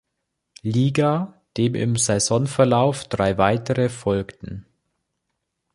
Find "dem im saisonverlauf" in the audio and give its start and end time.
1.57-3.03